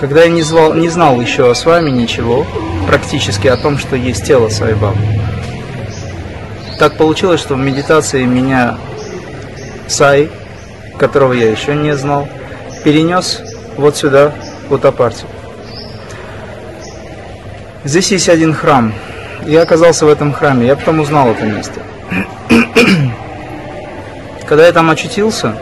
[0.00, 2.46] когда я не, звал, не знал еще с вами ничего,
[2.86, 4.98] практически о том, что есть тело Сайбабы.
[6.78, 8.78] Так получилось, что в медитации меня
[9.86, 10.30] Сай,
[10.98, 12.26] которого я еще не знал,
[12.82, 13.42] перенес
[13.76, 14.32] вот сюда,
[14.68, 15.26] в Утапарте.
[17.84, 18.94] Здесь есть один храм.
[19.46, 21.80] Я оказался в этом храме, я потом узнал это место.
[24.46, 25.56] Когда я там очутился,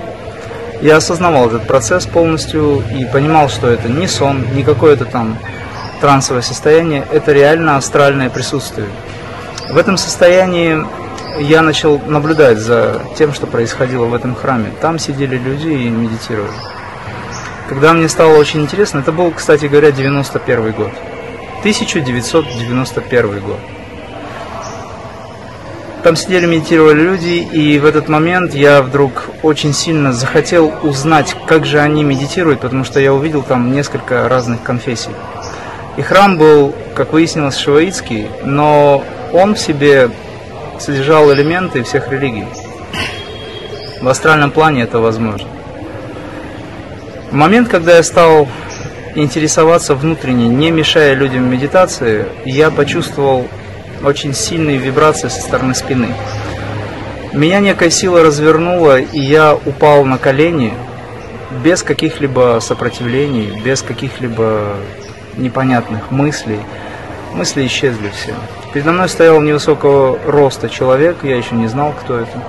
[0.81, 5.39] я осознавал этот процесс полностью и понимал, что это не сон, не какое-то там
[6.01, 8.89] трансовое состояние, это реально астральное присутствие.
[9.71, 10.87] В этом состоянии
[11.41, 14.73] я начал наблюдать за тем, что происходило в этом храме.
[14.81, 16.53] Там сидели люди и медитировали.
[17.69, 20.93] Когда мне стало очень интересно, это был, кстати говоря, 91 год.
[21.61, 23.59] 1991 год.
[26.09, 31.67] Там сидели, медитировали люди, и в этот момент я вдруг очень сильно захотел узнать, как
[31.67, 35.11] же они медитируют, потому что я увидел там несколько разных конфессий.
[35.99, 40.09] И храм был, как выяснилось, шиваитский, но он в себе
[40.81, 42.47] содержал элементы всех религий.
[44.01, 45.47] В астральном плане это возможно.
[47.31, 48.49] В момент, когда я стал
[49.15, 53.47] интересоваться внутренне, не мешая людям медитации, я почувствовал
[54.05, 56.09] очень сильные вибрации со стороны спины.
[57.33, 60.75] Меня некая сила развернула, и я упал на колени
[61.63, 64.77] без каких-либо сопротивлений, без каких-либо
[65.37, 66.61] непонятных мыслей.
[67.35, 68.35] Мысли исчезли все.
[68.73, 72.43] Передо мной стоял невысокого роста человек, я еще не знал, кто это.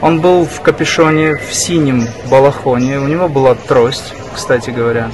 [0.00, 5.10] Он был в капюшоне, в синем балахоне, у него была трость, кстати говоря.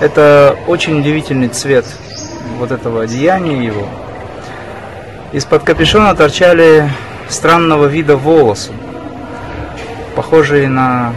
[0.00, 1.84] Это очень удивительный цвет
[2.58, 3.88] вот этого одеяния его.
[5.34, 6.88] Из-под капюшона торчали
[7.28, 8.70] странного вида волосы,
[10.14, 11.12] похожие на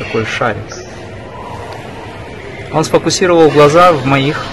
[0.00, 0.64] такой шарик.
[2.72, 4.44] Он сфокусировал глаза в моих.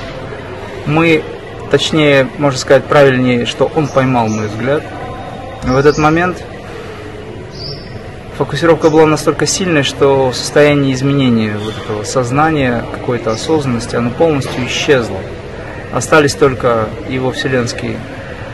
[0.85, 1.23] Мы,
[1.71, 4.83] точнее, можно сказать правильнее, что он поймал мой взгляд.
[5.63, 6.43] В этот момент
[8.37, 14.67] фокусировка была настолько сильной, что в состоянии изменения вот этого сознания, какой-то осознанности, оно полностью
[14.67, 15.17] исчезло.
[15.91, 17.97] Остались только его вселенские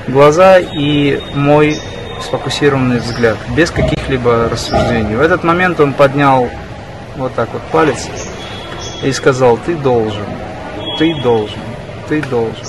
[0.09, 1.80] глаза и мой
[2.22, 5.16] сфокусированный взгляд, без каких-либо рассуждений.
[5.16, 6.50] В этот момент он поднял
[7.16, 8.08] вот так вот палец
[9.03, 10.25] и сказал, ты должен,
[10.98, 11.59] ты должен,
[12.08, 12.66] ты должен.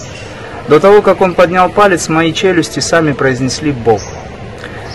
[0.68, 4.00] До того, как он поднял палец, мои челюсти сами произнесли Бог.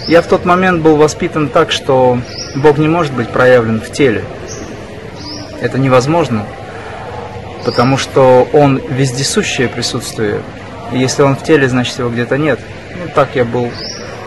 [0.08, 2.20] Я в тот момент был воспитан так, что
[2.56, 4.24] Бог не может быть проявлен в теле.
[5.62, 6.46] Это невозможно,
[7.66, 10.42] потому что Он вездесущее присутствие,
[10.92, 12.60] если он в теле, значит его где-то нет.
[12.92, 13.72] Ну, так я был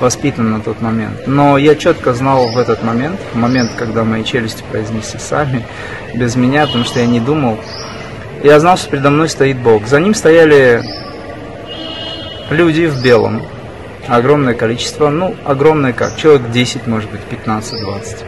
[0.01, 1.27] воспитан на тот момент.
[1.27, 5.65] Но я четко знал в этот момент, в момент, когда мои челюсти произнесли сами,
[6.15, 7.59] без меня, потому что я не думал.
[8.43, 9.87] Я знал, что передо мной стоит Бог.
[9.87, 10.83] За ним стояли
[12.51, 13.43] люди в белом.
[14.07, 18.25] Огромное количество, ну, огромное как, человек 10, может быть, 15-20.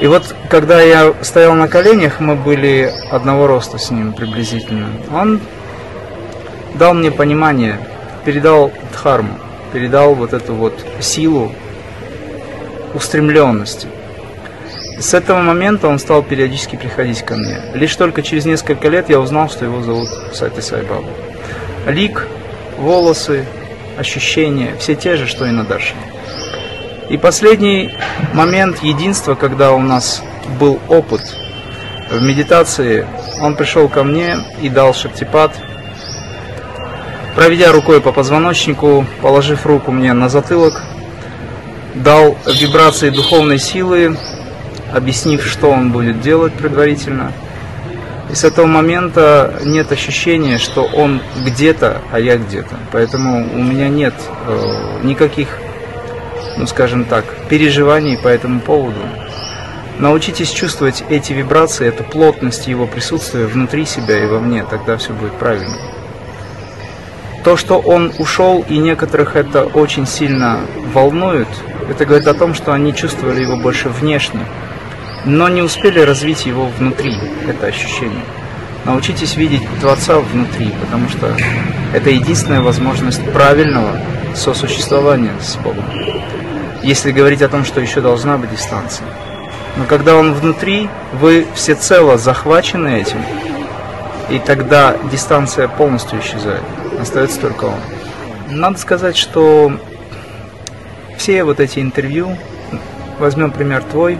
[0.00, 4.88] И вот, когда я стоял на коленях, мы были одного роста с ним приблизительно.
[5.12, 5.40] Он
[6.74, 7.78] дал мне понимание,
[8.24, 9.38] передал дхарму,
[9.72, 11.52] передал вот эту вот силу
[12.94, 13.88] устремленности.
[14.98, 17.58] С этого момента он стал периодически приходить ко мне.
[17.74, 21.08] Лишь только через несколько лет я узнал, что его зовут Сати Сайбаба.
[21.86, 22.28] Лик,
[22.78, 23.44] волосы,
[23.98, 26.00] ощущения, все те же, что и на Даршине.
[27.10, 27.92] И последний
[28.32, 30.22] момент единства, когда у нас
[30.58, 31.20] был опыт
[32.10, 33.06] в медитации,
[33.40, 35.52] он пришел ко мне и дал шактипад,
[37.34, 40.80] Проведя рукой по позвоночнику, положив руку мне на затылок,
[41.94, 44.16] дал вибрации духовной силы,
[44.92, 47.32] объяснив, что он будет делать предварительно.
[48.30, 52.76] И с этого момента нет ощущения, что он где-то, а я где-то.
[52.92, 54.14] Поэтому у меня нет
[54.46, 55.58] э, никаких,
[56.56, 59.00] ну скажем так, переживаний по этому поводу.
[59.98, 65.12] Научитесь чувствовать эти вибрации, эту плотность его присутствия внутри себя и во мне, тогда все
[65.12, 65.76] будет правильно.
[67.44, 70.60] То, что он ушел, и некоторых это очень сильно
[70.94, 71.48] волнует,
[71.90, 74.40] это говорит о том, что они чувствовали его больше внешне,
[75.26, 77.14] но не успели развить его внутри,
[77.46, 78.24] это ощущение.
[78.86, 81.36] Научитесь видеть Творца внутри, потому что
[81.92, 83.98] это единственная возможность правильного
[84.34, 85.84] сосуществования с Богом.
[86.82, 89.06] Если говорить о том, что еще должна быть дистанция.
[89.76, 93.18] Но когда он внутри, вы всецело захвачены этим,
[94.30, 96.62] и тогда дистанция полностью исчезает
[97.00, 97.78] остается только он.
[98.48, 99.72] Надо сказать, что
[101.16, 102.36] все вот эти интервью,
[103.18, 104.18] возьмем пример твой,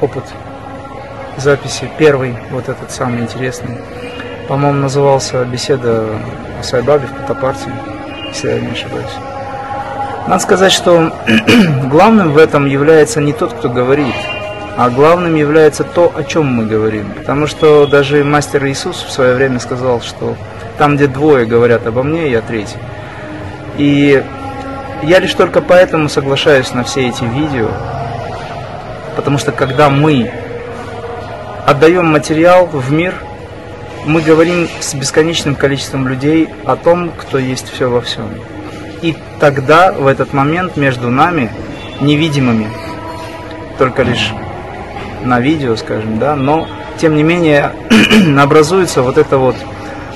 [0.00, 0.24] опыт
[1.36, 3.78] записи, первый, вот этот самый интересный,
[4.48, 6.06] по-моему, назывался «Беседа
[6.58, 7.70] о Сайбабе в Потапарте»,
[8.28, 9.12] если я не ошибаюсь.
[10.26, 11.12] Надо сказать, что
[11.84, 14.14] главным в этом является не тот, кто говорит,
[14.76, 17.12] а главным является то, о чем мы говорим.
[17.16, 20.36] Потому что даже мастер Иисус в свое время сказал, что
[20.80, 22.78] там, где двое говорят обо мне, я третий.
[23.76, 24.24] И
[25.02, 27.68] я лишь только поэтому соглашаюсь на все эти видео,
[29.14, 30.32] потому что когда мы
[31.66, 33.12] отдаем материал в мир,
[34.06, 38.30] мы говорим с бесконечным количеством людей о том, кто есть все во всем.
[39.02, 41.50] И тогда, в этот момент, между нами,
[42.00, 42.68] невидимыми,
[43.76, 44.32] только лишь
[45.22, 46.66] на видео, скажем, да, но,
[46.96, 47.72] тем не менее,
[48.40, 49.56] образуется вот эта вот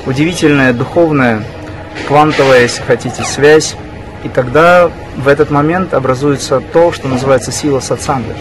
[0.07, 1.43] удивительная духовная,
[2.07, 3.77] квантовая, если хотите, связь,
[4.23, 8.35] и тогда в этот момент образуется то, что называется сила сатсанга.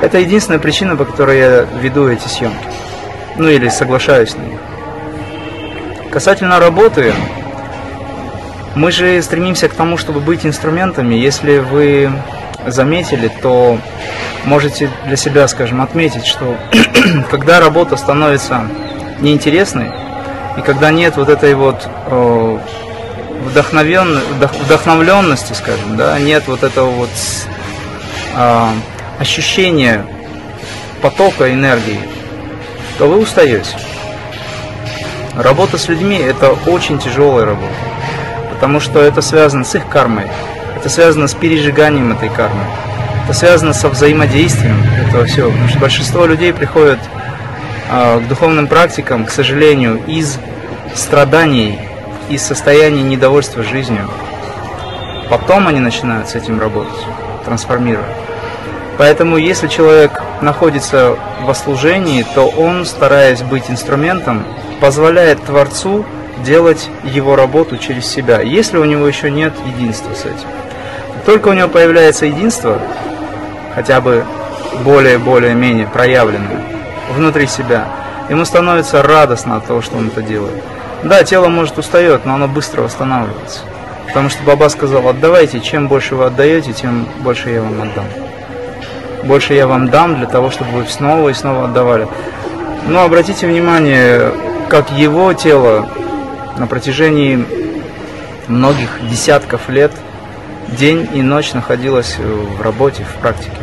[0.00, 2.56] Это единственная причина, по которой я веду эти съемки.
[3.36, 4.60] Ну или соглашаюсь на них.
[6.10, 7.14] Касательно работы,
[8.74, 11.14] мы же стремимся к тому, чтобы быть инструментами.
[11.14, 12.10] Если вы
[12.66, 13.78] заметили, то
[14.44, 16.56] можете для себя, скажем, отметить, что
[17.30, 18.66] когда работа становится
[19.20, 19.90] неинтересной,
[20.56, 22.58] и когда нет вот этой вот э,
[23.44, 27.10] вдохновленности, скажем, да, нет вот этого вот
[28.36, 28.68] э,
[29.18, 30.04] ощущения
[31.00, 32.00] потока энергии,
[32.98, 33.76] то вы устаете.
[35.34, 37.72] Работа с людьми– это очень тяжелая работа,
[38.52, 40.26] потому что это связано с их кармой,
[40.76, 42.64] это связано с пережиганием этой кармы,
[43.24, 44.76] это связано со взаимодействием
[45.08, 46.98] этого всего, потому что большинство людей приходят
[47.92, 50.38] к духовным практикам, к сожалению, из
[50.94, 51.78] страданий,
[52.30, 54.08] из состояния недовольства жизнью.
[55.28, 57.00] Потом они начинают с этим работать,
[57.44, 58.06] трансформировать.
[58.96, 64.44] Поэтому, если человек находится во служении, то он, стараясь быть инструментом,
[64.80, 66.06] позволяет Творцу
[66.44, 70.48] делать его работу через себя, если у него еще нет единства с этим.
[71.26, 72.78] только у него появляется единство,
[73.74, 74.24] хотя бы
[74.82, 76.81] более-более-менее проявленное
[77.12, 77.86] внутри себя,
[78.28, 80.62] ему становится радостно от того, что он это делает.
[81.02, 83.60] Да, тело может устает, но оно быстро восстанавливается.
[84.06, 88.04] Потому что Баба сказал, отдавайте, чем больше вы отдаете, тем больше я вам отдам.
[89.24, 92.06] Больше я вам дам для того, чтобы вы снова и снова отдавали.
[92.86, 94.32] Но обратите внимание,
[94.68, 95.88] как его тело
[96.56, 97.44] на протяжении
[98.48, 99.92] многих десятков лет
[100.68, 103.56] день и ночь находилось в работе, в практике.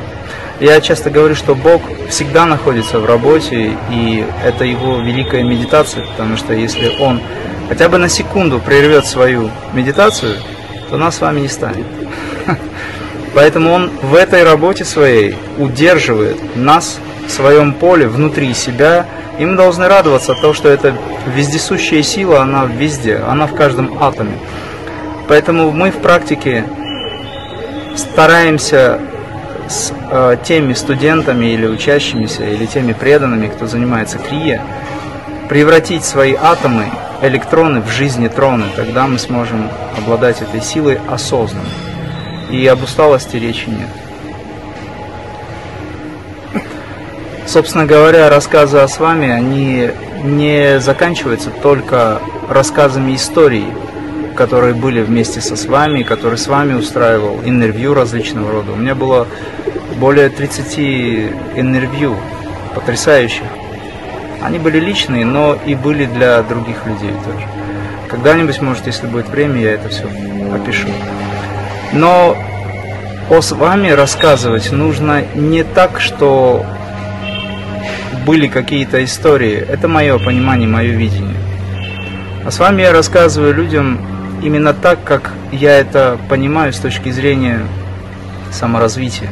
[0.60, 6.36] Я часто говорю, что Бог всегда находится в работе, и это его великая медитация, потому
[6.36, 7.22] что если Он
[7.70, 10.36] хотя бы на секунду прервет свою медитацию,
[10.90, 11.86] то нас с вами не станет.
[13.34, 19.06] Поэтому Он в этой работе своей удерживает нас в своем поле, внутри себя,
[19.38, 20.94] и мы должны радоваться от того, что эта
[21.34, 24.38] вездесущая сила, она везде, она в каждом атоме.
[25.30, 26.66] Поэтому мы в практике
[27.96, 29.00] стараемся
[29.70, 34.62] с э, теми студентами или учащимися, или теми преданными, кто занимается крия,
[35.48, 36.86] превратить свои атомы,
[37.22, 41.70] электроны в жизни троны, тогда мы сможем обладать этой силой осознанно.
[42.50, 43.90] И об усталости речи нет.
[47.46, 49.90] Собственно говоря, рассказы о с вами, они
[50.24, 53.66] не заканчиваются только рассказами истории,
[54.40, 58.72] которые были вместе со с вами, которые с вами устраивал, интервью различного рода.
[58.72, 59.28] У меня было
[59.98, 60.80] более 30
[61.58, 62.16] интервью,
[62.74, 63.44] потрясающих.
[64.42, 67.46] Они были личные, но и были для других людей тоже.
[68.08, 70.06] Когда-нибудь, может, если будет время, я это все
[70.56, 70.88] опишу.
[71.92, 72.38] Но
[73.30, 76.66] о с вами рассказывать нужно не так, что
[78.26, 79.58] были какие-то истории.
[79.58, 81.36] Это мое понимание, мое видение.
[82.46, 84.09] А с вами я рассказываю людям
[84.42, 87.66] именно так, как я это понимаю с точки зрения
[88.52, 89.30] саморазвития.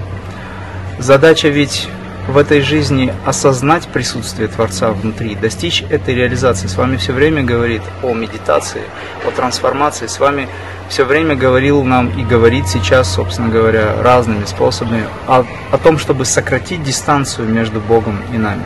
[1.00, 1.88] Задача ведь
[2.28, 6.68] в этой жизни осознать присутствие Творца внутри, достичь этой реализации.
[6.68, 8.82] С вами все время говорит о медитации,
[9.26, 10.08] о трансформации.
[10.08, 10.50] С вами
[10.90, 16.26] все время говорил нам и говорит сейчас, собственно говоря, разными способами о, о том, чтобы
[16.26, 18.64] сократить дистанцию между Богом и нами.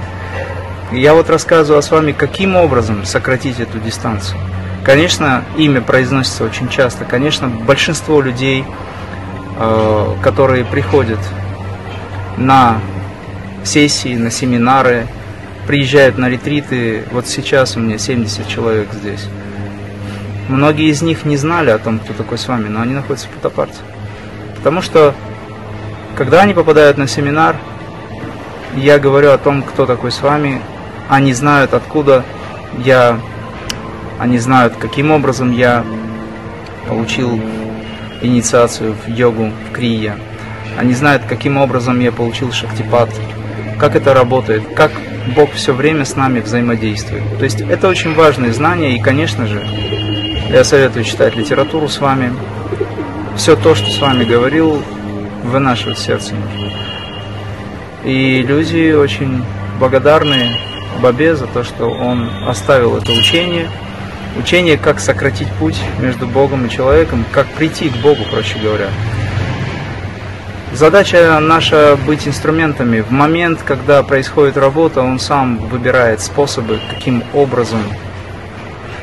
[0.91, 4.39] И я вот рассказываю с вами, каким образом сократить эту дистанцию.
[4.83, 7.05] Конечно, имя произносится очень часто.
[7.05, 8.65] Конечно, большинство людей,
[9.57, 11.19] э, которые приходят
[12.37, 12.79] на
[13.63, 15.07] сессии, на семинары,
[15.67, 17.03] приезжают на ретриты.
[17.11, 19.27] Вот сейчас у меня 70 человек здесь.
[20.49, 23.29] Многие из них не знали о том, кто такой с вами, но они находятся в
[23.29, 23.77] Путапарте.
[24.57, 25.13] Потому что,
[26.15, 27.55] когда они попадают на семинар,
[28.75, 30.61] я говорю о том, кто такой с вами.
[31.09, 32.23] Они знают, откуда
[32.83, 33.19] я,
[34.21, 35.83] они знают, каким образом я
[36.87, 37.41] получил
[38.21, 40.15] инициацию в йогу, в крия.
[40.77, 43.09] Они знают, каким образом я получил шактипат,
[43.79, 44.91] как это работает, как
[45.35, 47.23] Бог все время с нами взаимодействует.
[47.39, 49.59] То есть это очень важные знания, и, конечно же,
[50.51, 52.31] я советую читать литературу с вами.
[53.35, 54.83] Все то, что с вами говорил,
[55.43, 56.35] вынашивать сердце.
[58.03, 59.43] И люди очень
[59.79, 60.59] благодарны
[61.01, 63.67] Бабе за то, что он оставил это учение.
[64.37, 68.87] Учение, как сократить путь между Богом и человеком, как прийти к Богу, проще говоря.
[70.73, 73.01] Задача наша быть инструментами.
[73.01, 77.81] В момент, когда происходит работа, он сам выбирает способы, каким образом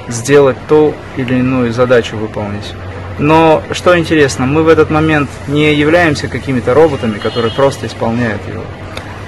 [0.08, 2.72] сделать ту или иную задачу выполнить.
[3.18, 8.62] Но что интересно, мы в этот момент не являемся какими-то роботами, которые просто исполняют его.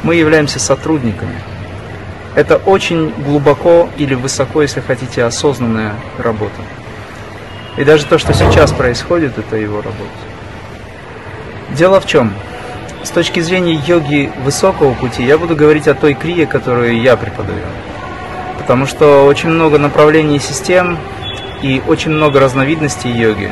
[0.03, 1.35] Мы являемся сотрудниками.
[2.35, 6.61] Это очень глубоко или высоко, если хотите, осознанная работа.
[7.77, 10.11] И даже то, что сейчас происходит, это его работа.
[11.71, 12.33] Дело в чем?
[13.03, 17.65] С точки зрения йоги высокого пути, я буду говорить о той крие, которую я преподаю.
[18.59, 20.99] Потому что очень много направлений систем
[21.63, 23.51] и очень много разновидностей йоги.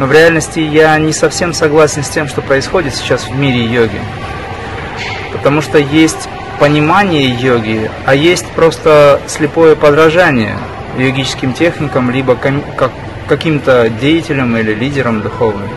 [0.00, 4.00] Но в реальности я не совсем согласен с тем, что происходит сейчас в мире йоги.
[5.32, 6.28] Потому что есть
[6.64, 10.56] понимание йоги, а есть просто слепое подражание
[10.96, 12.90] йогическим техникам, либо как,
[13.28, 15.68] каким-то деятелям или лидерам духовным.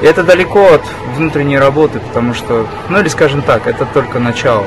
[0.00, 0.80] И это далеко от
[1.14, 4.64] внутренней работы, потому что, ну или скажем так, это только начало.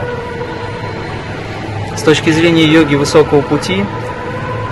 [1.95, 3.85] С точки зрения йоги высокого пути,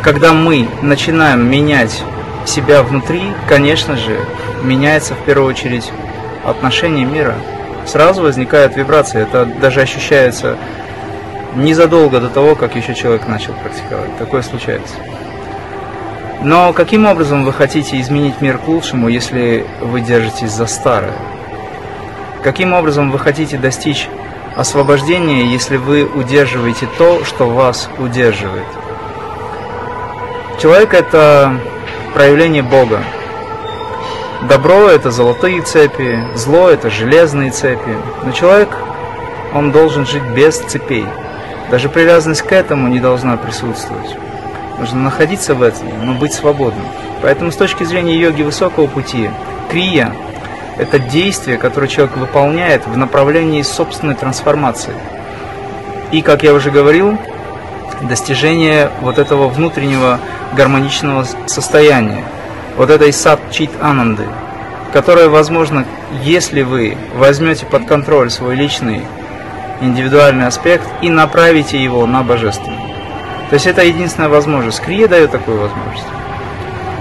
[0.04, 2.04] когда мы начинаем менять
[2.46, 4.20] себя внутри, конечно же,
[4.62, 5.92] меняется в первую очередь
[6.44, 7.34] отношение мира.
[7.86, 10.58] Сразу возникает вибрация, это даже ощущается
[11.56, 14.18] незадолго до того, как еще человек начал практиковать.
[14.18, 14.96] Такое случается.
[16.42, 21.14] Но каким образом вы хотите изменить мир к лучшему, если вы держитесь за старое?
[22.44, 24.08] Каким образом вы хотите достичь
[24.56, 28.68] освобождения, если вы удерживаете то, что вас удерживает?
[30.62, 31.60] Человек– это
[32.14, 33.00] проявление Бога.
[34.50, 37.98] Добро– это золотые цепи, зло– это железные цепи.
[38.24, 38.70] Но человек,
[39.54, 41.06] он должен жить без цепей.
[41.72, 44.16] Даже привязанность к этому не должна присутствовать.
[44.78, 46.86] Нужно находиться в этом, но быть свободным.
[47.24, 49.32] Поэтому с точки зрения йоги высокого пути,
[49.72, 50.14] крия–
[50.78, 54.94] это действие, которое человек выполняет в направлении собственной трансформации.
[56.12, 57.18] И, как я уже говорил,
[58.04, 60.20] достижение вот этого внутреннего
[60.54, 62.24] гармоничного состояния,
[62.78, 64.26] вот этой сад-чит ананды,
[64.94, 65.86] которое возможно,
[66.24, 69.02] если вы возьмете под контроль свой личный
[69.82, 72.78] индивидуальный аспект и направите его на божественный.
[73.50, 74.82] То есть это единственная возможность.
[74.82, 76.08] Крия дает такую возможность.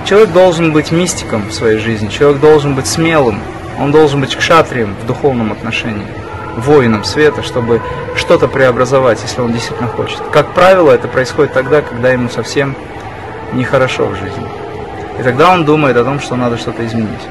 [0.05, 3.41] Человек должен быть мистиком в своей жизни, человек должен быть смелым,
[3.81, 6.07] он должен быть кшатрием в духовном отношении,
[6.57, 7.81] воином света, чтобы
[8.15, 10.21] что-то преобразовать, если он действительно хочет.
[10.31, 12.75] Как правило, это происходит тогда, когда ему совсем
[13.55, 14.47] нехорошо в жизни.
[15.19, 17.29] И тогда он думает о том, что надо что-то изменить.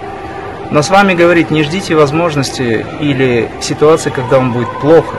[0.72, 5.18] Но с вами говорить, не ждите возможности или ситуации, когда вам будет плохо.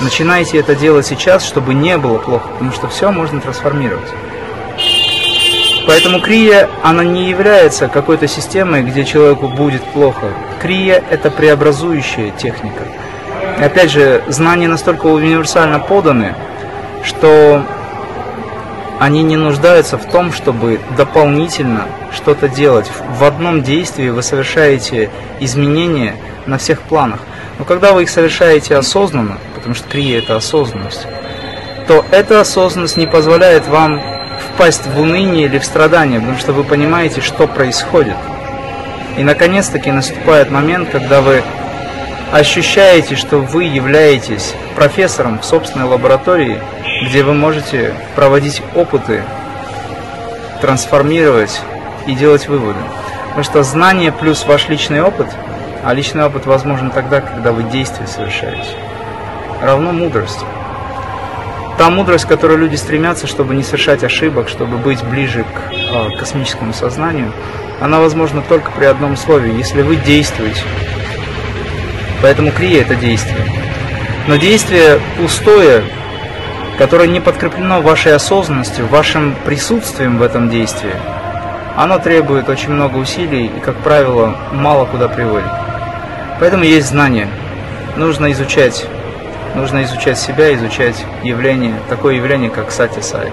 [0.00, 4.08] Начинайте это делать сейчас, чтобы не было плохо, потому что все можно трансформировать.
[5.86, 10.28] Поэтому крия, она не является какой-то системой, где человеку будет плохо.
[10.60, 12.84] Крия– это преобразующая техника.
[13.58, 16.34] И опять же, знания настолько универсально поданы,
[17.04, 17.64] что
[19.02, 22.88] они не нуждаются в том, чтобы дополнительно что-то делать.
[23.18, 26.14] В одном действии вы совершаете изменения
[26.46, 27.18] на всех планах.
[27.58, 31.08] Но когда вы их совершаете осознанно, потому что крия– это осознанность,
[31.88, 34.00] то эта осознанность не позволяет вам
[34.54, 38.16] впасть в уныние или в страдание, потому что вы понимаете, что происходит.
[39.16, 41.42] И наконец-таки наступает момент, когда вы
[42.30, 46.60] ощущаете, что вы являетесь профессором в собственной лаборатории,
[47.08, 49.22] где вы можете проводить опыты,
[50.60, 51.60] трансформировать
[52.06, 52.78] и делать выводы.
[53.28, 55.28] Потому что знание плюс ваш личный опыт,
[55.84, 58.76] а личный опыт возможен тогда, когда вы действия совершаете
[59.62, 60.40] равно мудрость.
[61.78, 66.16] Та мудрость, к которой люди стремятся, чтобы не совершать ошибок, чтобы быть ближе к э,
[66.18, 67.32] космическому сознанию,
[67.80, 70.62] она возможна только при одном условии, если вы действуете.
[72.20, 73.61] Поэтому крия– это действие.
[74.26, 75.84] Но действие пустое,
[76.78, 80.94] которое не подкреплено вашей осознанностью, вашим присутствием в этом действии,
[81.76, 85.50] оно требует очень много усилий и, как правило, мало куда приводит.
[86.38, 87.28] Поэтому есть знание.
[87.96, 88.86] Нужно изучать
[89.54, 93.30] нужно изучать себя, изучать явление, такое явление, как сати сай.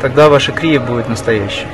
[0.00, 1.66] Тогда ваша крия будет настоящей.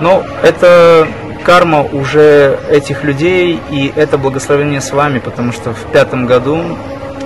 [0.00, 1.08] Но это
[1.44, 6.64] карма уже этих людей, и это благословение с вами, потому что в пятом году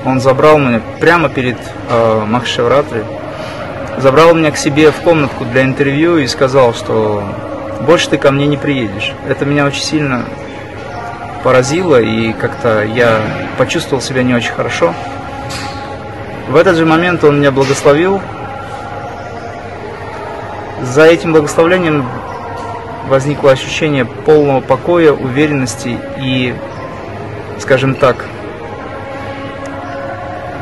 [0.04, 1.56] он забрал меня прямо перед
[1.88, 3.04] э, Махашивратри,
[3.96, 7.22] забрал меня к себе в комнатку для интервью и сказал, что
[7.86, 9.12] больше ты ко мне не приедешь.
[9.28, 10.24] Это меня очень сильно
[11.42, 13.20] поразило, и как-то я
[13.56, 14.94] почувствовал себя не очень хорошо.
[16.48, 18.20] В этот же момент он меня благословил.
[20.82, 22.04] За этим благословлением
[23.08, 26.54] возникло ощущение полного покоя, уверенности и,
[27.58, 28.24] скажем так,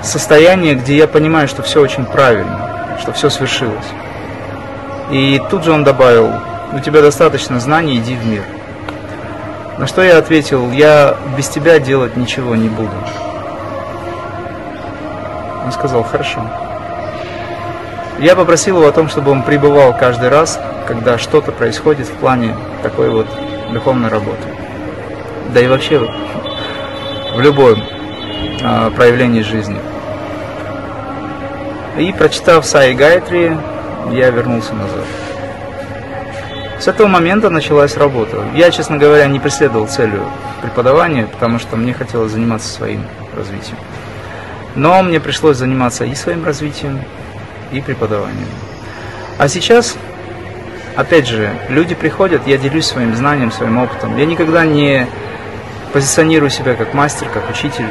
[0.02, 3.86] состояние, где я понимаю, что все очень правильно, что все свершилось.
[5.10, 6.32] И тут же он добавил,
[6.72, 8.42] у тебя достаточно знаний, иди в мир.
[9.78, 12.94] На что я ответил, я без тебя делать ничего не буду.
[15.64, 16.40] Он сказал, хорошо.
[18.18, 22.56] Я попросил его о том, чтобы он пребывал каждый раз, когда что-то происходит в плане
[22.82, 23.26] такой вот
[23.72, 24.48] духовной работы.
[25.52, 25.98] Да и вообще
[27.34, 27.82] в любом
[28.62, 29.78] э, проявлении жизни.
[31.98, 33.56] И прочитав Саи Гайтри,
[34.12, 35.04] я вернулся назад.
[36.78, 38.44] С этого момента началась работа.
[38.54, 40.22] Я, честно говоря, не преследовал целью
[40.60, 43.02] преподавания, потому что мне хотелось заниматься своим
[43.34, 43.78] развитием.
[44.74, 47.00] Но мне пришлось заниматься и своим развитием,
[47.72, 48.48] и преподаванием.
[49.38, 49.96] А сейчас,
[50.96, 54.16] опять же, люди приходят, я делюсь своим знанием, своим опытом.
[54.16, 55.06] Я никогда не
[55.92, 57.86] позиционирую себя как мастер, как учитель.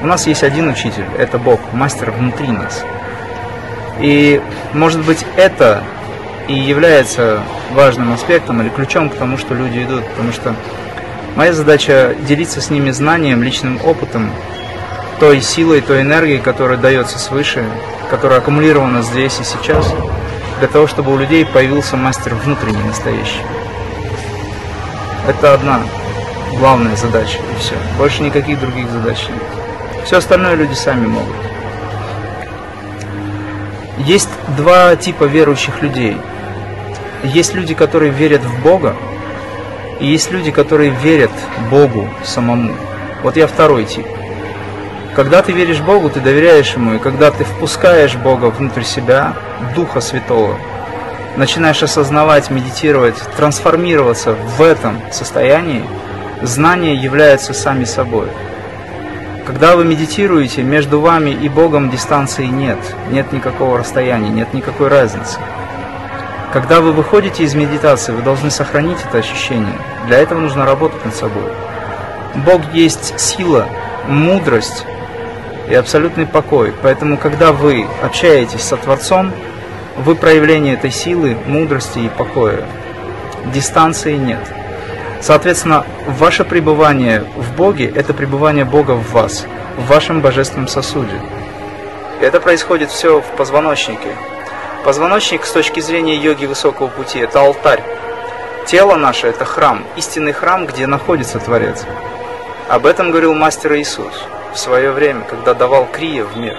[0.00, 2.84] У нас есть один учитель, это Бог, мастер внутри нас.
[4.00, 4.40] И,
[4.72, 5.82] может быть, это
[6.48, 10.04] и является важным аспектом или ключом к тому, что люди идут.
[10.08, 10.54] Потому что
[11.36, 14.30] моя задача делиться с ними знанием, личным опытом,
[15.20, 17.64] той силой, той энергией, которая дается свыше,
[18.10, 19.94] которая аккумулирована здесь и сейчас,
[20.64, 23.42] для того, чтобы у людей появился мастер внутренний, настоящий.
[25.28, 25.82] Это одна
[26.58, 27.74] главная задача, и все.
[27.98, 29.42] Больше никаких других задач нет.
[30.06, 31.36] Все остальное люди сами могут.
[33.98, 36.16] Есть два типа верующих людей.
[37.24, 38.96] Есть люди, которые верят в Бога,
[40.00, 41.32] и есть люди, которые верят
[41.70, 42.74] Богу самому.
[43.22, 44.06] Вот я второй тип.
[45.14, 49.34] Когда ты веришь Богу, ты доверяешь Ему, и когда ты впускаешь Бога внутрь себя,
[49.76, 50.56] Духа Святого,
[51.36, 55.84] начинаешь осознавать, медитировать, трансформироваться в этом состоянии,
[56.42, 58.26] знания являются сами собой.
[59.46, 62.78] Когда вы медитируете, между вами и Богом дистанции нет,
[63.10, 65.38] нет никакого расстояния, нет никакой разницы.
[66.52, 69.74] Когда вы выходите из медитации, вы должны сохранить это ощущение.
[70.08, 71.52] Для этого нужно работать над собой.
[72.34, 73.68] Бог есть сила,
[74.08, 74.86] мудрость,
[75.68, 76.72] и абсолютный покой.
[76.82, 79.32] Поэтому, когда вы общаетесь со Творцом,
[79.96, 82.64] вы проявление этой силы, мудрости и покоя.
[83.52, 84.40] Дистанции нет.
[85.20, 89.46] Соответственно, ваше пребывание в Боге– это пребывание Бога в вас,
[89.76, 91.20] в вашем божественном сосуде.
[92.20, 94.08] Это происходит все в позвоночнике.
[94.84, 97.82] Позвоночник с точки зрения йоги высокого пути– это алтарь.
[98.66, 101.84] Тело наше– это храм, истинный храм, где находится Творец.
[102.68, 104.24] Об этом говорил мастер Иисус
[104.54, 106.56] в свое время, когда давал крия в мир.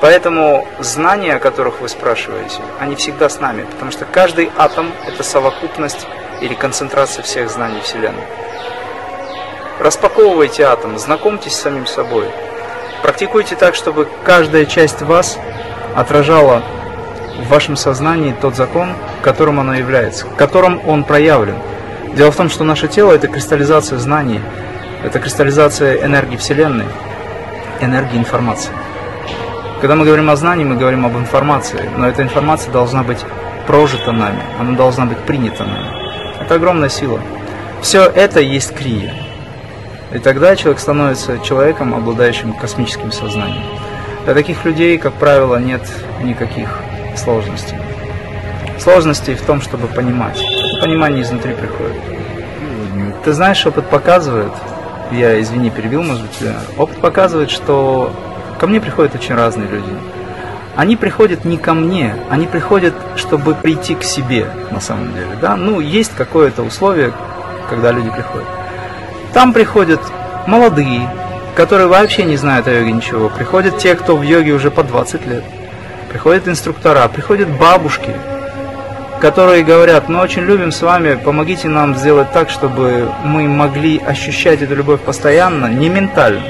[0.00, 5.22] Поэтому знания, о которых вы спрашиваете, они всегда с нами, потому что каждый атом– это
[5.22, 6.06] совокупность
[6.40, 8.22] или концентрация всех знаний Вселенной.
[9.80, 12.28] Распаковывайте атом, знакомьтесь с самим собой.
[13.02, 15.38] Практикуйте так, чтобы каждая часть вас
[15.94, 16.62] отражала
[17.38, 21.56] в вашем сознании тот закон, которым оно является, которым он проявлен.
[22.14, 24.40] Дело в том, что наше тело– это кристаллизация знаний,
[25.02, 26.86] это кристаллизация энергии Вселенной–
[27.80, 28.72] энергии информации.
[29.80, 33.24] Когда мы говорим о знании, мы говорим об информации, но эта информация должна быть
[33.66, 35.88] прожита нами, она должна быть принята нами.
[36.40, 37.20] Это огромная сила.
[37.82, 39.12] Все это есть крия.
[40.12, 43.64] И тогда человек становится человеком, обладающим космическим сознанием.
[44.24, 45.82] Для таких людей, как правило, нет
[46.22, 46.80] никаких
[47.16, 47.76] сложностей.
[48.78, 50.42] Сложностей в том, чтобы понимать.
[50.80, 51.96] Понимание изнутри приходит.
[53.24, 54.52] Ты знаешь, опыт показывает,
[55.12, 58.12] я, извини, перебил, может быть, опыт показывает, что
[58.58, 59.90] ко мне приходят очень разные люди.
[60.76, 65.30] Они приходят не ко мне, они приходят, чтобы прийти к себе, на самом деле.
[65.40, 65.56] Да?
[65.56, 67.12] Ну, есть какое-то условие,
[67.70, 68.48] когда люди приходят.
[69.32, 70.00] Там приходят
[70.46, 71.10] молодые,
[71.54, 73.30] которые вообще не знают о йоге ничего.
[73.30, 75.44] Приходят те, кто в йоге уже по 20 лет.
[76.10, 78.10] Приходят инструктора, приходят бабушки,
[79.20, 84.62] которые говорят, мы очень любим с вами, помогите нам сделать так, чтобы мы могли ощущать
[84.62, 86.42] эту любовь постоянно, не ментально,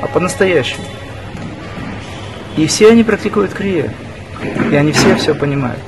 [0.00, 0.84] а по-настоящему.
[2.56, 3.92] И все они практикуют крия.
[4.70, 5.80] И они все все понимают.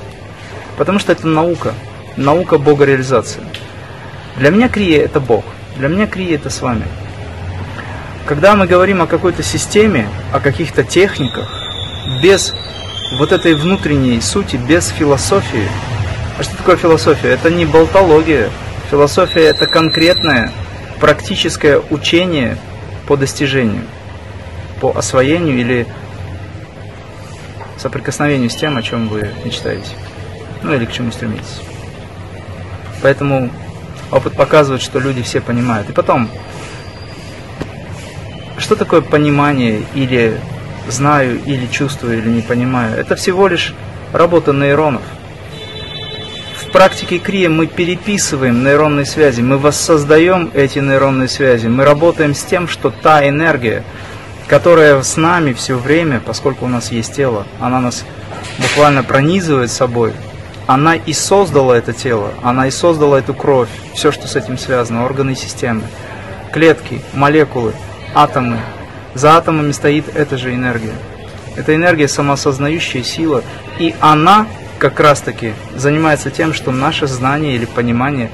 [0.77, 1.73] Потому что это наука.
[2.15, 3.41] Наука богореализации.
[4.37, 5.43] Для меня крия это Бог.
[5.77, 6.85] Для меня крия это с вами.
[8.25, 11.49] Когда мы говорим о какой-то системе, о каких-то техниках,
[12.21, 12.53] без
[13.11, 15.67] вот этой внутренней сути, без философии.
[16.37, 17.29] А что такое философия?
[17.29, 18.49] Это не болтология.
[18.91, 20.51] Философия это конкретное
[20.99, 22.57] практическое учение
[23.07, 23.83] по достижению,
[24.81, 25.87] по освоению или
[27.77, 29.95] соприкосновению с тем, о чем вы мечтаете.
[30.61, 31.61] Ну или к чему стремитесь.
[33.01, 33.49] Поэтому
[34.11, 35.89] опыт показывает, что люди все понимают.
[35.89, 36.29] И потом,
[38.57, 40.37] что такое понимание или
[40.91, 42.97] знаю, или чувствую, или не понимаю?
[42.97, 43.73] Это всего лишь
[44.13, 45.01] работа нейронов.
[46.57, 52.43] В практике крия мы переписываем нейронные связи, мы воссоздаем эти нейронные связи, мы работаем с
[52.43, 53.83] тем, что та энергия,
[54.47, 58.05] которая с нами все время, поскольку у нас есть тело, она нас
[58.59, 60.13] буквально пронизывает собой,
[60.67, 65.05] она и создала это тело, она и создала эту кровь, все, что с этим связано,
[65.05, 65.81] органы и системы,
[66.53, 67.73] клетки, молекулы,
[68.13, 68.59] атомы.
[69.13, 70.93] За атомами стоит эта же энергия.
[71.55, 73.43] Это энергия самоосознающая сила,
[73.79, 78.31] и она как раз таки занимается тем, что наше знание или понимание,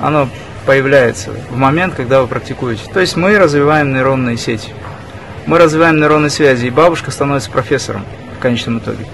[0.00, 0.28] оно
[0.66, 2.82] появляется в момент, когда вы практикуете.
[2.92, 4.70] То есть мы развиваем нейронные сети,
[5.46, 8.04] мы развиваем нейронные связи, и бабушка становится профессором
[8.36, 9.06] в конечном итоге.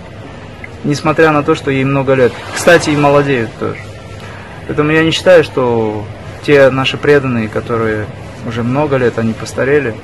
[0.83, 2.33] Несмотря на то, что ей много лет.
[2.55, 3.79] Кстати, и молодеют тоже.
[4.67, 6.05] Поэтому я не считаю, что
[6.43, 8.07] те наши преданные, которые
[8.47, 9.95] уже много лет, они постарели,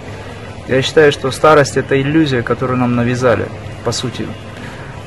[0.68, 3.46] я считаю, что старость это иллюзия, которую нам навязали,
[3.84, 4.26] по сути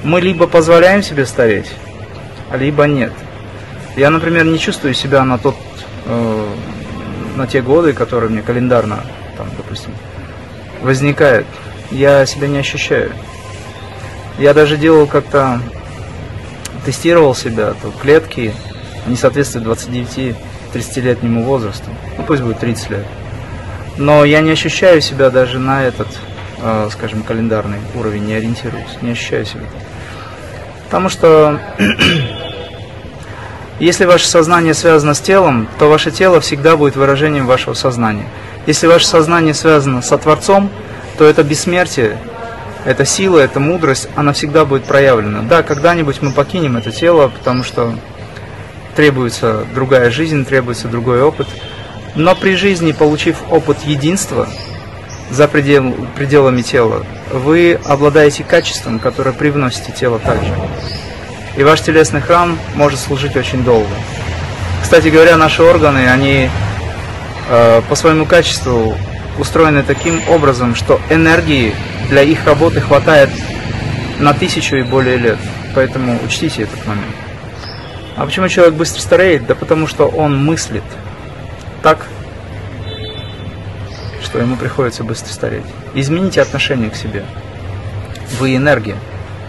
[0.03, 1.71] мы либо позволяем себе стареть,
[2.53, 3.11] либо нет.
[3.95, 5.55] Я, например, не чувствую себя на тот,
[6.05, 6.47] э,
[7.35, 9.03] на те годы, которые мне календарно,
[9.37, 9.93] там, допустим,
[10.81, 11.47] возникают.
[11.91, 13.11] Я себя не ощущаю.
[14.37, 15.59] Я даже делал как-то,
[16.85, 18.53] тестировал себя, то клетки
[19.05, 21.89] не соответствуют 29-30-летнему возрасту.
[22.17, 23.05] Ну, пусть будет 30 лет.
[23.99, 26.07] Но я не ощущаю себя даже на этот,
[26.61, 29.65] э, скажем, календарный уровень, не ориентируюсь, не ощущаю себя.
[30.85, 31.59] Потому что
[33.79, 38.23] если ваше сознание связано с телом, то ваше тело всегда будет выражением вашего сознания.
[38.65, 40.69] Если ваше сознание связано со Творцом,
[41.17, 42.17] то это бессмертие,
[42.85, 45.41] это сила, это мудрость, она всегда будет проявлена.
[45.41, 47.93] Да, когда-нибудь мы покинем это тело, потому что
[48.95, 51.49] требуется другая жизнь, требуется другой опыт.
[52.19, 54.49] Но при жизни, получив опыт единства,
[55.31, 60.53] за предел, пределами тела, вы обладаете качеством, которое привносите тело также.
[61.55, 63.87] И ваш телесный храм может служить очень долго.
[64.83, 66.49] Кстати говоря, наши органы, они
[67.49, 68.97] э, по своему качеству
[69.37, 71.73] устроены таким образом, что энергии
[72.09, 73.29] для их работы хватает
[74.19, 75.37] на тысячу и более лет.
[75.73, 77.15] Поэтому учтите этот момент.
[78.17, 79.47] А почему человек быстро стареет?
[79.47, 80.83] Да потому что он мыслит
[81.79, 82.05] так,
[84.21, 85.65] что ему приходится быстро стареть.
[85.93, 87.25] Измените отношение к себе.
[88.39, 88.95] Вы энергия,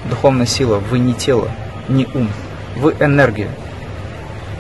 [0.08, 1.50] духовная сила, вы не тело,
[1.88, 2.30] не ум,
[2.76, 3.50] вы энергия.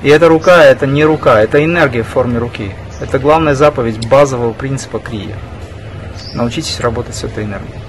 [0.02, 2.72] И эта рука, это не рука, это энергия в форме руки.
[3.00, 5.36] Это главная заповедь базового принципа крия.
[6.34, 7.80] Научитесь работать с этой энергией.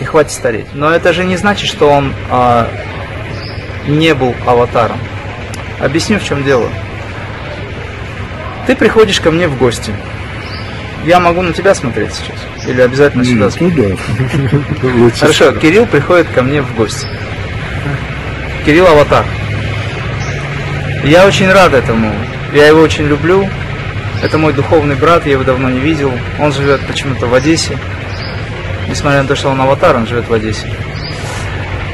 [0.00, 0.66] И хватит стареть.
[0.74, 2.68] Но это же не значит, что он а,
[3.86, 4.98] не был аватаром.
[5.80, 6.68] Объясню, в чем дело.
[8.70, 9.92] Ты приходишь ко мне в гости
[11.04, 12.36] я могу на тебя смотреть сейчас?
[12.68, 13.98] Или обязательно сюда Нет, смотреть?
[14.80, 15.10] Туда.
[15.18, 17.08] Хорошо, Кирилл приходит ко мне в гости.
[18.64, 19.24] Кирилл Аватар.
[21.02, 22.14] Я очень рад этому.
[22.52, 23.48] Я его очень люблю.
[24.22, 26.12] Это мой духовный брат, я его давно не видел.
[26.38, 27.76] Он живет почему-то в Одессе.
[28.88, 30.72] Несмотря на то, что он аватар, он живет в Одессе.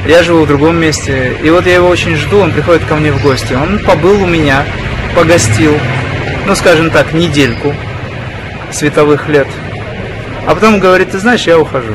[0.06, 1.38] Я живу в другом месте.
[1.42, 3.54] И вот я его очень жду, он приходит ко мне в гости.
[3.54, 4.66] Он побыл у меня,
[5.14, 5.74] погостил,
[6.46, 7.74] ну, скажем так, недельку
[8.70, 9.48] световых лет.
[10.46, 11.94] А потом говорит, ты знаешь, я ухожу.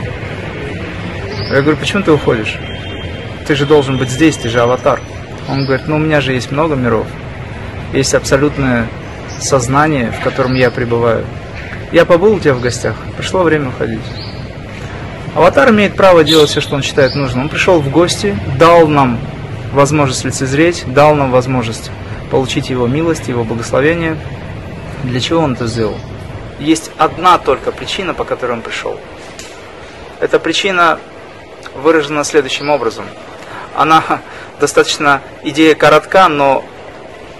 [1.50, 2.58] Я говорю, почему ты уходишь?
[3.48, 5.00] Ты же должен быть здесь, ты же аватар.
[5.50, 7.08] Он говорит, ну у меня же есть много миров.
[7.94, 8.88] Есть абсолютное
[9.40, 11.26] сознание, в котором я пребываю.
[11.92, 14.00] Я побыл у тебя в гостях, пришло время уходить.
[15.34, 17.44] Аватар имеет право делать все, что он считает нужным.
[17.44, 19.18] Он пришел в гости, дал нам
[19.72, 21.90] возможность лицезреть, дал нам возможность
[22.30, 24.18] получить его милость, его благословение.
[25.04, 25.98] Для чего он это сделал?
[26.62, 29.00] есть одна только причина, по которой он пришел.
[30.20, 31.00] Эта причина
[31.76, 33.06] выражена следующим образом.
[33.76, 34.04] Она
[34.60, 36.64] достаточно, идея коротка, но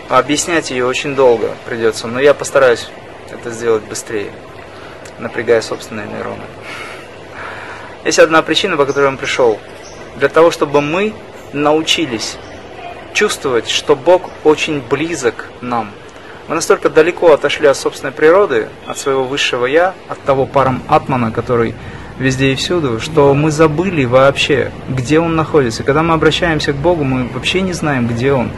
[0.10, 2.08] объяснять ее очень долго придется.
[2.08, 2.90] Но я постараюсь
[3.32, 4.32] это сделать быстрее.
[5.20, 6.42] напрягая собственные нейроны.
[8.04, 9.60] Есть одна причина, по которой он пришел.
[10.16, 11.14] Для того, чтобы мы
[11.54, 12.38] научились
[13.14, 15.92] чувствовать, что Бог очень близок нам.
[16.52, 21.32] Мы настолько далеко отошли от собственной природы, от своего высшего Я, от того парам Атмана,
[21.32, 21.74] который
[22.20, 25.84] везде и всюду, что мы забыли вообще, где Он находится.
[25.84, 28.52] когда мы обращаемся к Богу, мы вообще не знаем, где Он.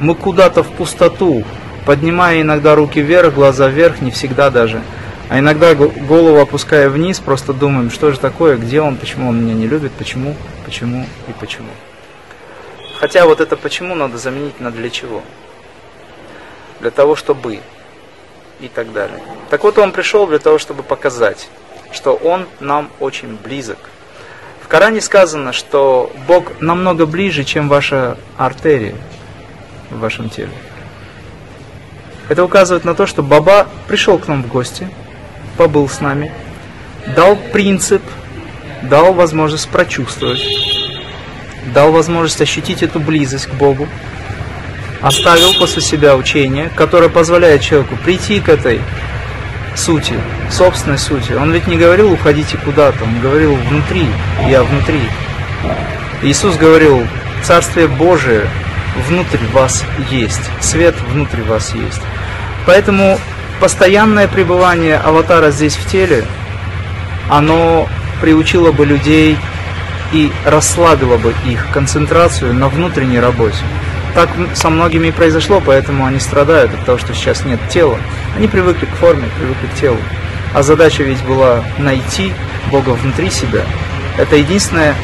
[0.00, 1.44] Мы куда-то в пустоту,
[1.84, 4.82] поднимая иногда руки вверх, глаза вверх, не всегда даже.
[5.28, 9.54] А иногда голову опуская вниз, просто думаем, что же такое, где он, почему он меня
[9.54, 11.70] не любит, почему, почему и почему.
[12.98, 15.22] Хотя вот это почему надо заменить на для чего.
[16.80, 17.60] Для того, чтобы
[18.60, 19.20] и так далее.
[19.50, 21.48] Так вот он пришел для того, чтобы показать,
[21.92, 23.78] что он нам очень близок.
[24.62, 28.96] В Коране сказано, что Бог намного ближе, чем ваша артерия
[29.90, 30.50] в вашем теле.
[32.28, 34.90] Это указывает на то, что Баба пришел к нам в гости,
[35.56, 36.32] побыл с нами,
[37.14, 38.02] дал принцип,
[38.82, 40.42] дал возможность прочувствовать,
[41.72, 43.86] дал возможность ощутить эту близость к Богу,
[45.06, 48.80] оставил после себя учение, которое позволяет человеку прийти к этой
[49.76, 50.14] сути,
[50.50, 51.32] собственной сути.
[51.32, 54.06] Он ведь не говорил уходите куда-то, он говорил внутри,
[54.48, 55.02] я внутри.
[56.22, 57.06] Иисус говорил,
[57.44, 58.48] Царствие Божие
[59.06, 62.00] внутрь вас есть, свет внутрь вас есть.
[62.66, 63.20] Поэтому
[63.60, 66.24] постоянное пребывание аватара здесь в теле,
[67.30, 67.88] оно
[68.20, 69.38] приучило бы людей
[70.12, 73.62] и расслабило бы их концентрацию на внутренней работе.
[74.16, 77.98] Так со многими и произошло, поэтому они страдают от того, что сейчас нет тела.
[78.34, 79.98] Они привыкли к форме, привыкли к телу.
[80.54, 82.32] А задача ведь была найти
[82.70, 83.60] Бога внутри себя.
[84.16, 84.94] Это единственная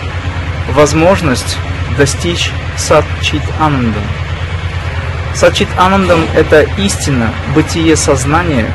[0.70, 1.58] возможность
[1.98, 4.02] достичь садчит анандам.
[5.34, 8.66] Сачит Анандам– это истина, бытие сознания,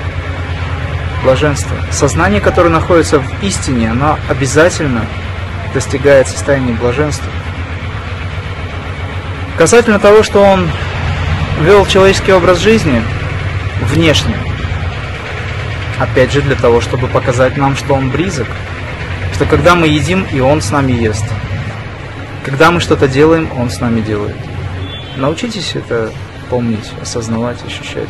[1.24, 1.76] блаженство.
[1.92, 5.06] Сознание, которое находится в истине, оно обязательно
[5.74, 7.32] достигает состояния блаженства.
[9.58, 10.70] Касательно того, что он
[11.62, 13.02] вел человеческий образ жизни
[13.82, 14.38] внешне,
[15.98, 18.46] опять же для того, чтобы показать нам, что он близок,
[19.34, 21.26] что когда мы едим, и он с нами ест.
[22.46, 24.36] Когда мы что-то делаем, он с нами делает.
[25.16, 26.12] Научитесь это
[26.52, 28.10] помнить, осознавать, ощущать.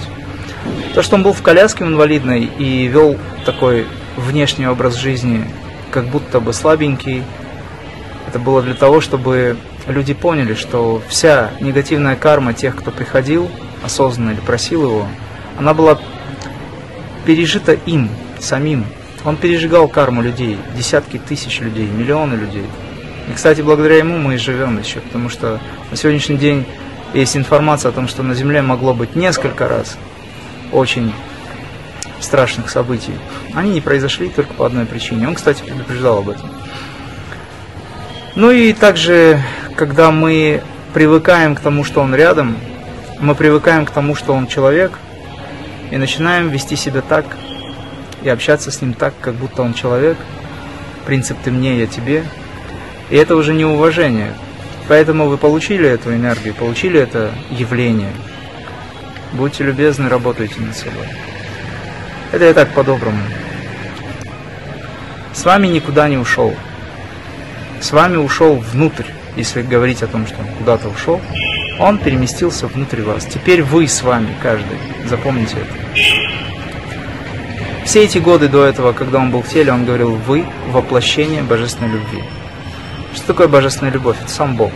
[0.94, 5.46] То, что он был в коляске инвалидной и вел такой внешний образ жизни,
[5.92, 7.24] как будто бы слабенький,
[8.28, 9.56] это было для того, чтобы
[9.88, 13.50] люди поняли, что вся негативная карма тех, кто приходил
[13.84, 15.08] осознанно или просил его,
[15.58, 16.00] она была
[17.26, 18.86] пережита им, самим.
[19.26, 22.66] Он пережигал карму людей, десятки тысяч людей, миллионы людей.
[23.30, 25.60] И, кстати, благодаря ему мы и живем еще, потому что
[25.92, 26.66] на сегодняшний день
[27.14, 29.98] есть информация о том, что на Земле могло быть несколько раз
[30.72, 31.14] очень
[32.20, 33.14] страшных событий.
[33.54, 35.28] Они не произошли только по одной причине.
[35.28, 36.50] Он, кстати, предупреждал об этом.
[38.36, 39.42] Ну и также,
[39.78, 40.62] когда мы
[40.94, 42.58] привыкаем к тому, что он рядом,
[43.20, 44.92] мы привыкаем к тому, что он человек,
[45.92, 47.26] и начинаем вести себя так,
[48.24, 50.18] и общаться с ним так, как будто он человек.
[51.06, 52.26] Принцип «ты мне, я тебе».
[53.10, 54.34] И это уже не уважение
[54.88, 58.12] Поэтому вы получили эту энергию, получили это явление.
[59.34, 61.08] Будьте любезны, работайте над собой.
[62.32, 63.20] Это я так по-доброму.
[65.34, 66.56] С вами никуда не ушел.
[67.82, 69.04] С вами ушел внутрь,
[69.38, 71.22] если говорить о том, что он куда-то ушел.
[71.80, 73.26] Он переместился внутрь вас.
[73.26, 74.78] Теперь вы с вами, каждый.
[75.06, 75.74] Запомните это.
[77.86, 81.92] Все эти годы до этого, когда он был в теле, он говорил, вы воплощение божественной
[81.92, 82.24] любви.
[83.14, 84.18] Что такое божественная любовь?
[84.22, 84.72] Это сам Бог.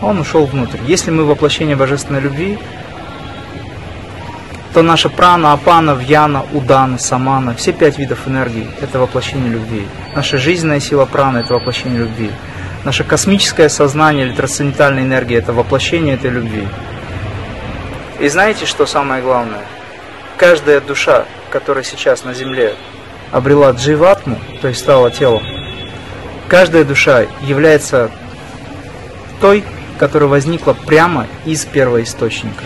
[0.00, 0.78] Он ушел внутрь.
[0.86, 2.58] Если мы воплощение божественной любви,
[4.72, 9.86] то наша прана, апана, вьяна, удана, самана, все пять видов энергии– это воплощение любви.
[10.14, 12.30] Наша жизненная сила прана– это воплощение любви.
[12.84, 16.66] Наше космическое сознание или трансцендентальная энергия– это воплощение этой любви.
[18.18, 19.64] И знаете, что самое главное?
[20.36, 22.74] Каждая душа, которая сейчас на Земле
[23.30, 25.42] обрела дживатму, то есть стала телом,
[26.52, 28.10] Каждая душа является
[29.40, 29.64] той,
[29.98, 32.64] которая возникла прямо из первоисточника.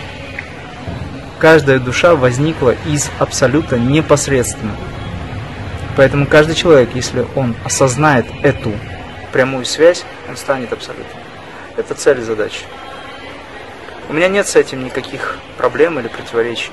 [1.39, 4.73] Каждая душа возникла из абсолюта непосредственно.
[5.95, 8.73] Поэтому каждый человек, если он осознает эту
[9.31, 11.19] прямую связь, он станет абсолютом.
[11.75, 12.65] Это цель и задача.
[14.09, 16.71] У меня нет с этим никаких проблем или противоречий.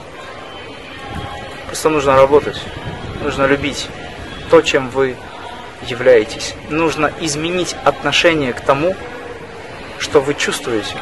[1.67, 2.61] Просто нужно работать,
[3.23, 3.89] нужно любить
[4.51, 5.17] то, чем вы
[5.83, 6.55] являетесь.
[6.71, 8.95] Нужно изменить отношение к тому,
[9.99, 10.97] что вы чувствуете.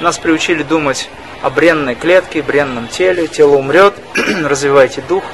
[0.00, 1.08] Нас приучили думать
[1.42, 3.94] о бренной клетке, бренном теле, тело умрет,
[4.44, 5.24] развивайте дух.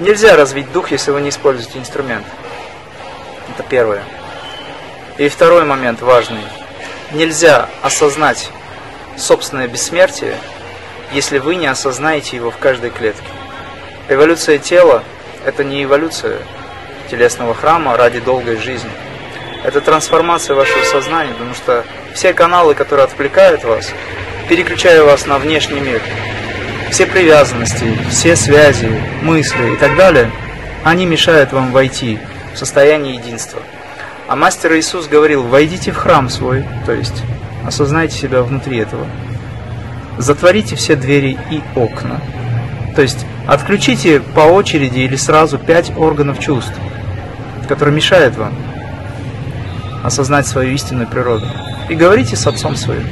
[0.00, 2.24] Нельзя развить дух, если вы не используете инструмент.
[3.54, 4.02] Это первое.
[5.22, 6.42] И второй момент важный.
[7.12, 8.50] Нельзя осознать
[9.16, 10.34] собственное бессмертие,
[11.12, 13.28] если вы не осознаете его в каждой клетке.
[14.08, 15.04] Эволюция тела–
[15.46, 16.38] это не эволюция
[17.08, 18.90] телесного храма ради долгой жизни.
[19.62, 23.92] Это трансформация вашего сознания, потому что все каналы, которые отвлекают вас,
[24.48, 26.02] переключая вас на внешний мир,
[26.90, 28.88] все привязанности, все связи,
[29.22, 30.32] мысли и так далее,
[30.82, 32.18] они мешают вам войти
[32.54, 33.62] в состояние единства.
[34.32, 37.22] А мастер Иисус говорил, войдите в храм свой, то есть
[37.66, 39.06] осознайте себя внутри этого.
[40.16, 42.18] Затворите все двери и окна.
[42.96, 46.72] То есть отключите по очереди или сразу пять органов чувств,
[47.68, 48.54] которые мешают вам
[50.02, 51.46] осознать свою истинную природу.
[51.90, 53.06] И говорите с отцом своим.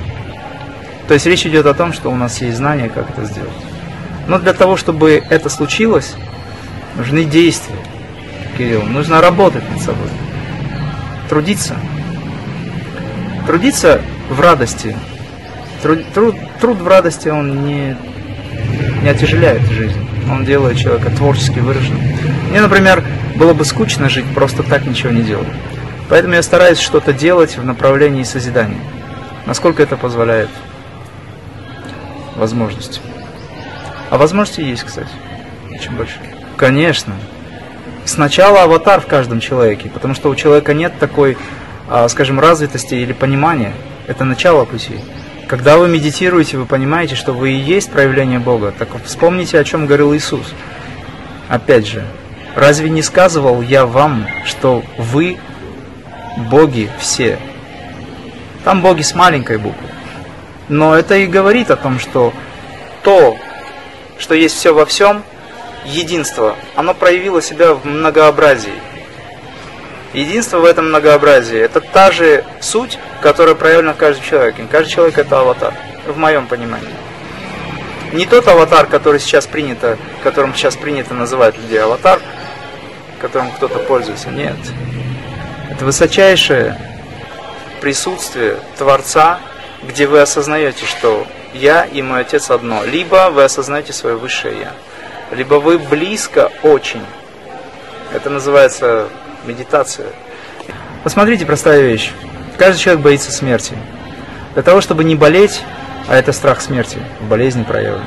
[1.06, 3.50] То есть речь идет о том, что у нас есть знания, как это сделать.
[4.26, 6.14] Но для того, чтобы это случилось,
[6.96, 7.76] нужны действия,
[8.56, 8.84] Кирилл.
[8.84, 10.08] Нужно работать над собой.
[11.30, 11.76] Трудиться.
[13.46, 14.96] Трудиться в радости.
[15.80, 17.96] Труд, труд, труд в радости, он не,
[19.00, 20.04] не отяжеляет жизнь.
[20.28, 22.02] Он делает человека творчески выраженным.
[22.50, 23.04] Мне, например,
[23.36, 25.46] было бы скучно жить, просто так ничего не делать.
[26.08, 28.80] Поэтому я стараюсь что-то делать в направлении созидания.
[29.46, 30.50] Насколько это позволяет
[32.34, 33.00] возможности.
[34.10, 35.10] А возможности есть, кстати.
[35.70, 36.16] Очень больше.
[36.56, 37.14] Конечно.
[38.04, 41.36] Сначала аватар в каждом человеке, потому что у человека нет такой,
[41.88, 43.72] а, скажем, развитости или понимания.
[44.06, 45.00] Это начало пути.
[45.46, 48.72] Когда вы медитируете, вы понимаете, что вы и есть проявление Бога.
[48.76, 50.54] Так вспомните, о чем говорил Иисус.
[51.48, 52.04] Опять же,
[52.54, 55.38] разве не сказывал я вам, что вы
[56.36, 57.38] боги все?
[58.64, 59.88] Там боги с маленькой буквы.
[60.68, 62.32] Но это и говорит о том, что
[63.02, 63.36] то,
[64.18, 65.24] что есть все во всем,
[65.84, 68.80] единство, оно проявило себя в многообразии.
[70.12, 74.66] Единство в этом многообразии– это та же суть, которая проявлена в каждом человеке.
[74.70, 75.74] Каждый человек– это аватар,
[76.06, 76.94] в моем понимании.
[78.12, 82.20] Не тот аватар, который сейчас принято, которым сейчас принято называть людей аватар,
[83.20, 84.30] которым кто-то пользуется.
[84.30, 84.56] Нет.
[85.70, 86.76] Это высочайшее
[87.80, 89.38] присутствие Творца,
[89.84, 92.84] где вы осознаете, что я и мой Отец одно.
[92.84, 94.72] Либо вы осознаете свое высшее Я,
[95.30, 97.02] либо вы близко очень.
[98.12, 99.08] Это называется
[99.46, 100.08] медитация.
[101.04, 102.12] Посмотрите, простая вещь.
[102.58, 103.74] Каждый человек боится смерти.
[104.54, 105.62] Для того, чтобы не болеть,
[106.08, 108.04] а это страх смерти, болезни проявлен,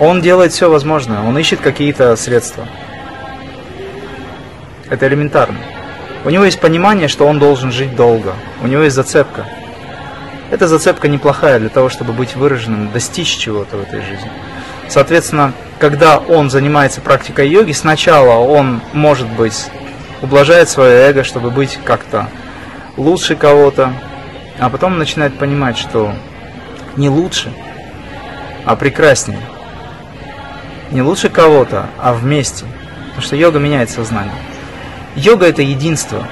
[0.00, 2.66] он делает все возможное, он ищет какие-то средства.
[4.88, 5.58] Это элементарно.
[6.24, 8.34] У него есть понимание, что он должен жить долго.
[8.62, 9.46] У него есть зацепка.
[10.50, 14.30] Эта зацепка неплохая для того, чтобы быть выраженным, достичь чего-то в этой жизни.
[14.92, 19.70] Соответственно, когда он занимается практикой йоги, сначала он, может быть,
[20.20, 22.28] ублажает свое эго, чтобы быть как-то
[22.98, 23.94] лучше кого-то,
[24.58, 26.12] а потом начинает понимать, что
[26.98, 27.50] не лучше,
[28.66, 29.40] а прекраснее.
[30.90, 32.66] Не лучше кого-то, а вместе.
[33.06, 34.34] Потому что йога меняет сознание.
[35.16, 36.28] Йога это единство.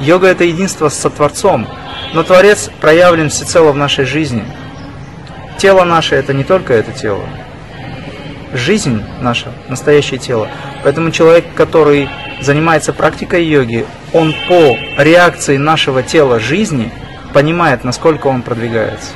[0.00, 1.68] Йога это единство с Сотворцом.
[2.12, 4.44] Но Творец проявлен всецело в нашей жизни.
[5.58, 7.22] Тело наше это не только это тело.
[8.54, 10.48] Жизнь наша, настоящее тело.
[10.84, 12.08] Поэтому человек, который
[12.40, 16.92] занимается практикой йоги, он по реакции нашего тела жизни
[17.32, 19.10] понимает, насколько он продвигается.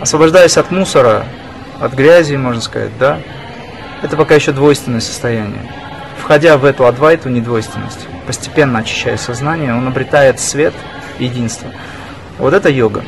[0.00, 1.24] Освобождаясь от мусора,
[1.80, 3.18] от грязи, можно сказать, да,
[4.00, 5.68] это пока еще двойственное состояние.
[6.22, 10.72] Входя в эту адвайту недвойственность, постепенно очищая сознание, он обретает свет,
[11.18, 11.68] единство.
[12.38, 13.02] Вот это йога.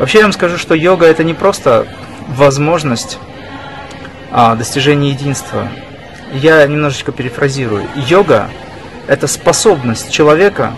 [0.00, 1.86] Вообще я вам скажу, что йога это не просто
[2.26, 3.18] возможность
[4.38, 5.66] а, достижения единства,
[6.34, 7.88] я немножечко перефразирую.
[7.96, 8.50] Йога–
[9.06, 10.74] это способность человека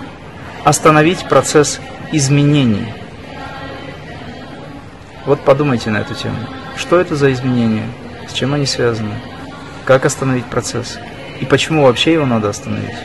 [0.64, 1.80] остановить процесс
[2.12, 2.94] изменений.
[5.26, 6.36] Вот подумайте на эту тему.
[6.76, 7.82] Что это за изменения?
[8.28, 9.16] С чем они связаны?
[9.84, 11.00] Как остановить процесс?
[11.40, 12.96] И почему вообще его надо остановить?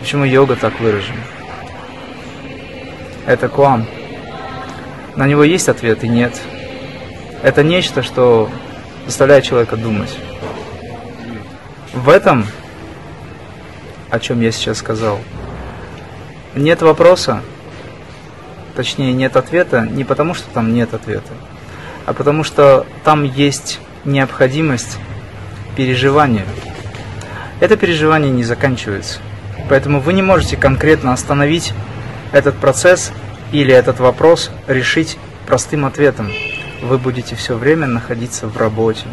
[0.00, 1.20] Почему йога так выражена?
[3.26, 3.86] Это к вам.
[5.16, 6.32] На него есть ответ и нет.
[7.42, 8.48] Это нечто, что
[9.08, 10.14] заставляет человека думать.
[11.94, 12.44] В этом,
[14.10, 15.18] о чем я сейчас сказал,
[16.54, 17.40] нет вопроса,
[18.76, 21.32] точнее нет ответа, не потому что там нет ответа,
[22.04, 24.98] а потому что там есть необходимость
[25.74, 26.44] переживания.
[27.60, 29.20] Это переживание не заканчивается.
[29.70, 31.72] Поэтому вы не можете конкретно остановить
[32.32, 33.10] этот процесс
[33.52, 36.30] или этот вопрос решить простым ответом.
[36.82, 39.04] Вы будете все время находиться в работе,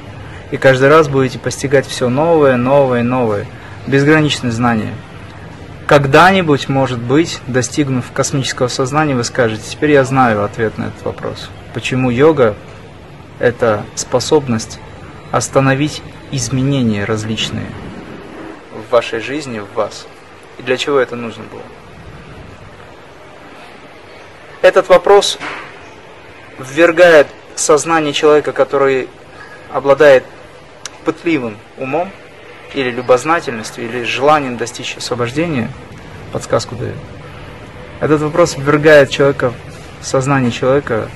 [0.51, 3.47] И каждый раз будете постигать все новое, новое, новое.
[3.87, 4.93] Безграничное знание.
[5.87, 11.49] Когда-нибудь, может быть, достигнув космического сознания, вы скажете, теперь я знаю ответ на этот вопрос.
[11.73, 12.55] Почему йога–
[13.39, 14.79] это способность
[15.31, 16.01] остановить
[16.31, 17.67] изменения различные
[18.87, 20.07] в вашей жизни, в вас.
[20.57, 21.61] И для чего это нужно было?
[24.61, 25.37] Этот вопрос
[26.57, 29.07] ввергает сознание человека, который
[29.71, 30.23] обладает
[31.03, 32.11] пытливым умом,
[32.73, 35.69] или любознательностью, или желанием достичь освобождения,
[36.31, 36.97] подсказку дает.
[38.01, 39.53] Этот вопрос ввергает человека,
[40.01, 41.09] сознание человека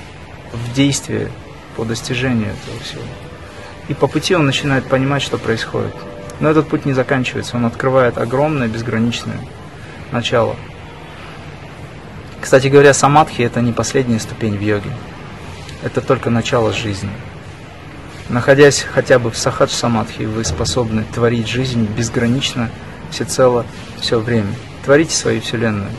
[0.52, 1.30] в действие
[1.76, 3.02] по достижению этого всего.
[3.88, 5.94] И по пути он начинает понимать, что происходит.
[6.40, 9.38] Но этот путь не заканчивается, он открывает огромное, безграничное
[10.10, 10.56] начало.
[12.40, 14.90] Кстати говоря, самадхи это не последняя ступень в йоге.
[15.82, 17.10] Это только начало жизни.
[18.28, 22.70] Находясь хотя бы в сахадж самадхи, вы способны творить жизнь безгранично,
[23.10, 23.66] всецело,
[24.00, 24.54] все время.
[24.84, 25.90] Творите свою вселенную.